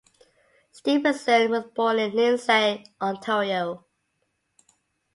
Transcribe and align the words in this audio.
Stevenson 0.71 1.51
was 1.51 1.65
born 1.75 1.99
in 1.99 2.15
Lindsay, 2.15 2.83
Ontario. 2.99 3.85